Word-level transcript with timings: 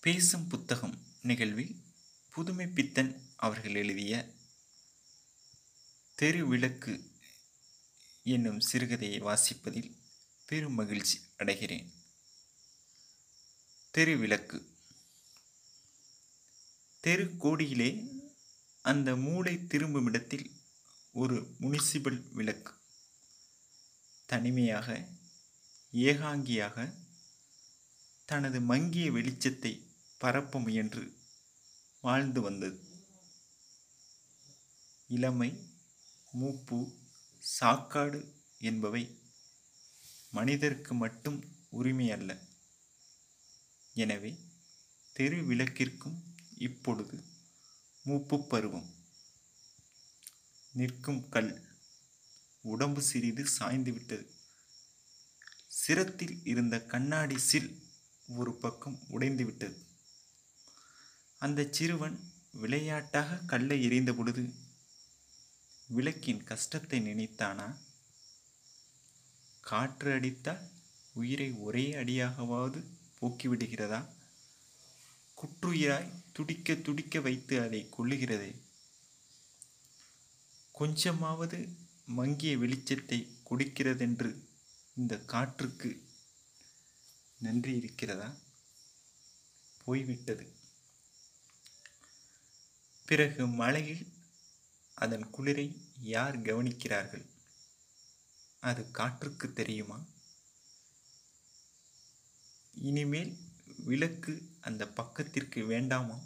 பேசும் 0.00 0.46
புத்தகம் 0.46 0.98
நிகழ்வில் 1.22 1.82
புதுமை 2.30 2.66
பித்தன் 2.66 3.22
அவர்கள் 3.36 3.74
எழுதிய 3.74 4.34
தெருவிளக்கு 6.16 7.10
என்னும் 8.22 8.60
சிறுகதையை 8.60 9.20
வாசிப்பதில் 9.20 9.96
பெரும் 10.46 10.74
மகிழ்ச்சி 10.74 11.20
அடைகிறேன். 11.38 11.92
தெருவிளக்கு 13.94 14.72
தெரு 17.00 17.36
கோடியிலே 17.36 18.06
அந்த 18.82 19.16
மூளை 19.16 19.66
திரும்பும் 19.66 20.06
இடத்தில் 20.06 20.50
ஒரு 21.12 21.56
முனிசிபல் 21.60 22.28
விளக்கு. 22.30 22.72
தனிமையாக 24.26 25.08
ஏகாங்கியாக 25.92 26.94
தனது 28.24 28.60
மங்கிய 28.60 29.12
வெளிச்சத்தை 29.12 29.88
பரப்ப 30.22 30.60
முயன்று 30.60 31.02
வாழ்ந்து 32.00 32.40
வந்தது. 32.40 32.78
இளமை 35.08 35.48
மூப்பு 36.32 36.78
சாக்காடு 37.58 38.20
என்பவை 38.60 39.02
மனிதருக்கு 40.30 40.94
மட்டும் 40.94 41.38
உரிமை 41.70 42.10
அல்ல. 42.10 42.30
எனவே 43.94 44.32
தெரு 45.12 45.36
விளக்கிற்கும் 45.36 46.18
இப்பொழுது 46.58 47.24
மூப்பு 48.04 48.46
பருவம். 48.46 48.88
நிற்கும் 50.72 51.28
கல் 51.28 51.52
உடம்பு 52.62 53.02
சிறிது 53.02 53.46
சாய்ந்து 53.46 53.92
விட்டது. 53.92 54.26
சிரத்தில் 55.80 56.40
இருந்த 56.44 56.84
கண்ணாடி 56.84 57.38
சில் 57.38 57.70
ஒரு 58.26 58.54
பக்கம் 58.56 58.98
உடைந்து 59.08 59.44
விட்டது. 59.44 59.78
அந்த 61.42 61.68
சிறுவன் 61.70 62.16
விளையாட்டாக 62.52 63.36
கல்லை 63.46 63.82
எறிந்த 63.82 64.12
பொழுது 64.12 64.52
விளக்கின் 65.88 66.44
கஷ்டத்தை 66.44 67.00
நினைத்தானா? 67.00 67.76
காற்று 69.60 70.12
அடித்தால் 70.12 70.68
உயிரை 71.14 71.52
ஒரே 71.52 71.92
அடியாகவாவது 71.92 72.84
போக்கிவிடுகிறதா? 73.20 74.08
குற்றுயிராய் 75.38 76.12
துடிக்க 76.32 76.74
துடிக்க 76.74 77.20
வைத்து 77.20 77.60
அதை 77.60 77.88
கொள்ளுகிறதே 77.98 78.52
கொஞ்சமாவது 80.72 81.58
மங்கிய 82.06 82.58
வெளிச்சத்தை 82.58 83.26
கொடுக்கிறதென்று 83.50 84.30
இந்த 84.96 85.18
காற்றுக்கு 85.18 85.90
நன்றி 87.38 87.76
இருக்கிறதா? 87.76 88.34
போய்விட்டது. 89.84 90.46
பிறகு 93.10 93.46
மழையில் 93.46 94.02
அதன் 94.94 95.30
குளிரை 95.30 95.64
யார் 96.00 96.36
கவனிக்கிறார்கள்? 96.42 97.24
அது 98.60 98.90
காற்றுக்கு 98.90 99.52
தெரியுமா? 99.52 99.98
இனிமேல் 102.72 103.32
விளக்கு 103.84 104.34
அந்த 104.60 104.88
பக்கத்திற்கு 104.88 105.64
வேண்டாமா? 105.64 106.18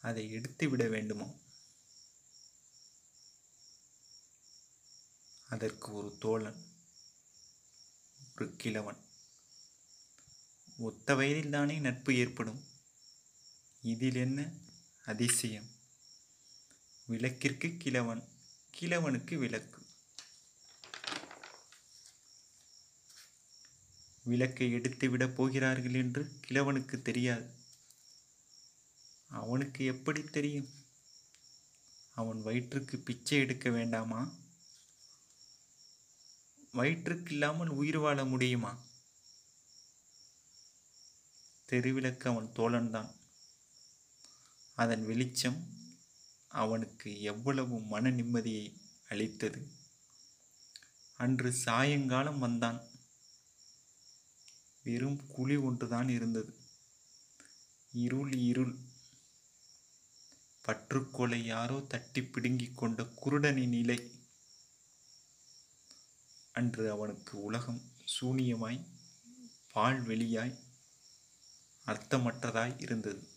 அதை 0.00 0.30
எடுத்து 0.30 0.68
விட 0.68 0.88
வேண்டுமா? 0.88 1.28
அதற்கு 5.48 5.92
ஒரு 5.92 6.16
தோழன் 6.18 6.64
ஒரு 8.34 8.56
கிழவன். 8.56 9.04
ஒத்த 10.78 11.14
வயதில்தானே 11.14 11.80
நட்பு 11.80 12.16
ஏற்படும்? 12.16 12.64
இதில் 13.82 14.14
என்ன 14.14 14.68
அதிசயம். 15.04 15.70
விளக்கிற்கு 17.06 17.76
கிழவன் 17.76 18.28
கிழவனுக்கு 18.80 19.34
விளக்கு. 19.34 19.86
விளக்கை 24.24 24.70
எடுத்து 24.70 25.10
விட 25.10 25.28
போகிறார்கள் 25.28 25.94
என்று 25.94 26.40
கிழவனுக்கு 26.48 27.02
தெரியாது. 27.02 27.54
அவனுக்கு 29.28 29.84
எப்படி 29.84 30.24
தெரியும்? 30.24 30.68
அவன் 32.14 32.42
வயிற்றுக்கு 32.42 32.98
பிச்சை 32.98 33.38
எடுக்க 33.38 33.70
வேண்டாமா? 33.70 34.34
வயிற்றுக்கு 36.72 37.32
இல்லாமல் 37.32 37.68
உயிர் 37.68 37.98
வாழ 37.98 38.24
முடியுமா? 38.24 38.78
தெருவிளக்கு 41.66 42.28
அவன் 42.28 42.52
தோழன்தான். 42.52 43.19
அதன் 44.80 45.04
வெளிச்சம் 45.06 45.68
அவனுக்கு 46.48 47.22
எவ்வளவு 47.22 47.80
மன 47.80 48.10
நிம்மதியை 48.10 48.80
அளித்தது. 49.08 49.68
அன்று 51.16 51.52
சாயங்காலம் 51.52 52.38
வந்தான். 52.38 52.80
வெறும் 54.82 55.26
குழி 55.26 55.56
ஒன்றுதான் 55.56 56.08
இருந்தது. 56.08 56.54
இருள் 57.92 58.32
இருள். 58.32 58.74
பற்றுக்கோலை 60.66 61.42
யாரோ 61.44 61.80
தட்டி 61.88 62.22
பிடுங்கிக் 62.22 62.76
கொண்ட 62.76 63.02
குருடனின் 63.02 63.68
நிலை 63.68 63.98
அன்று 66.52 66.90
அவனுக்கு 66.90 67.42
உலகம் 67.42 67.82
சூனியமாய் 68.20 68.86
பால் 69.72 70.06
வெளியாய் 70.06 70.58
அர்த்தமற்றதாய் 71.86 72.80
இருந்தது. 72.80 73.29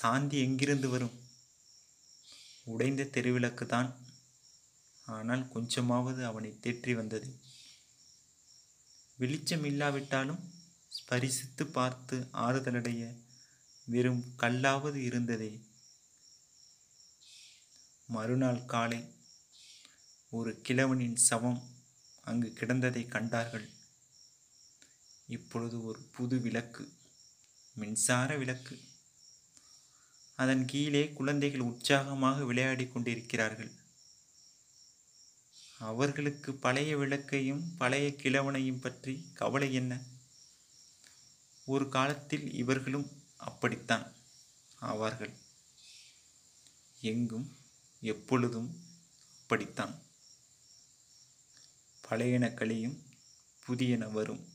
சாந்தி 0.00 0.36
எங்கிருந்து 0.40 0.88
வரும்? 0.88 1.16
உடைந்த 2.64 3.02
தெருவிளக்கு 3.14 3.64
தான் 3.66 3.88
ஆனால் 5.06 5.42
கொஞ்சமாவது 5.48 6.20
அவனை 6.26 6.50
தேற்றி 6.64 6.92
வந்தது. 6.94 7.28
வெளிச்சம் 9.16 9.64
இல்லாவிட்டாலும் 9.64 10.42
ஸ்பரிசித்து 10.92 11.64
பார்த்து 11.72 12.16
ஆறுதலடைய 12.32 13.02
வெறும் 13.86 14.22
கல்லாவது 14.36 14.98
இருந்ததே. 15.08 15.50
மறுநாள் 18.06 18.64
காலை 18.64 19.00
ஒரு 20.30 20.50
கிழவனின் 20.68 21.18
சவம் 21.28 21.60
அங்கு 22.24 22.48
கிடந்ததை 22.60 23.02
கண்டார்கள். 23.08 23.66
இப்பொழுது 25.28 25.76
ஒரு 25.84 26.00
புது 26.14 26.38
விளக்கு 26.40 26.84
மின்சார 27.76 28.36
விளக்கு. 28.36 28.74
அதன் 30.40 30.64
கீழே 30.64 31.12
குழந்தைகள் 31.12 31.60
உற்சாகமாக 31.60 32.44
விளையாடி 32.44 32.86
கொண்டிருக்கிறார்கள். 32.86 33.70
அவர்களுக்கு 35.78 36.54
பழைய 36.54 36.96
விளக்கையும் 36.96 37.76
பழைய 37.76 38.08
கிழவனையும் 38.08 38.80
பற்றி 38.80 39.30
கவலை 39.34 39.74
என்ன? 39.74 40.00
ஒரு 41.66 41.88
காலத்தில் 41.88 42.52
இவர்களும் 42.52 43.10
அப்படித்தான் 43.36 44.12
ஆவார்கள். 44.80 45.34
எங்கும் 47.00 47.56
எப்பொழுதும் 48.00 48.70
அப்படித்தான். 49.42 50.02
பழையன 52.08 52.54
கழியும் 52.54 53.02
புதியன 53.66 54.12
வரும். 54.12 54.48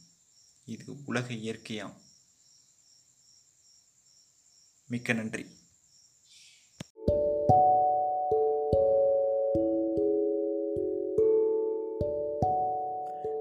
இது 0.65 1.03
உலக 1.05 1.33
இயற்கையாம். 1.33 1.95
மிக்க 4.87 5.13
நன்றி. 5.13 5.63